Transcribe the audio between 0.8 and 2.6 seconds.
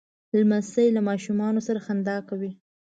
له ماشومانو سره خندا کوي.